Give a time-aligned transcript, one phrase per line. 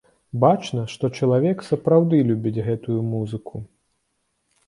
[0.43, 3.61] Бачна, што чалавек сапраўды любіць гэтую музыку.